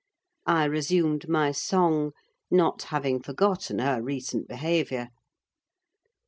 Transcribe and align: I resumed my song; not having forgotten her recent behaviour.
I 0.47 0.63
resumed 0.65 1.29
my 1.29 1.51
song; 1.51 2.13
not 2.49 2.81
having 2.85 3.21
forgotten 3.21 3.77
her 3.77 4.01
recent 4.01 4.47
behaviour. 4.47 5.09